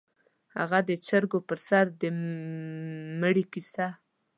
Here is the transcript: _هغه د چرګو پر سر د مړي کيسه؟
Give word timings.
_هغه 0.57 0.79
د 0.89 0.91
چرګو 1.07 1.39
پر 1.49 1.59
سر 1.67 1.85
د 2.01 2.03
مړي 3.21 3.43
کيسه؟ 3.51 3.87